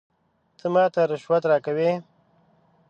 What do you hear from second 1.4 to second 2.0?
راکوې؟